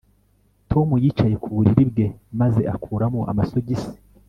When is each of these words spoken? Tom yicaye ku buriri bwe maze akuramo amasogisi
Tom 0.71 0.87
yicaye 1.03 1.35
ku 1.43 1.49
buriri 1.55 1.83
bwe 1.91 2.05
maze 2.39 2.61
akuramo 2.73 3.21
amasogisi 3.31 3.91